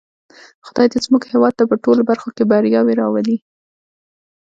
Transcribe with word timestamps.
خدای 0.65 0.87
دې 0.91 0.99
زموږ 1.05 1.23
هېواد 1.31 1.53
ته 1.59 1.63
په 1.69 1.75
ټولو 1.83 2.01
برخو 2.09 2.29
کې 2.35 2.43
بریاوې 2.51 2.93
راولی. 3.01 3.37